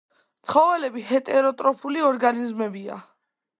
[0.45, 3.01] ცხოველები ჰეტეროტროფული ორგანიზმებია.